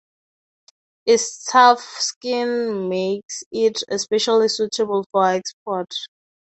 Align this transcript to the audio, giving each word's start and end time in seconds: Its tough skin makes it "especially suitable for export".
Its 1.05 1.43
tough 1.45 1.79
skin 1.83 2.89
makes 2.89 3.43
it 3.51 3.83
"especially 3.87 4.47
suitable 4.47 5.05
for 5.11 5.27
export". 5.27 5.91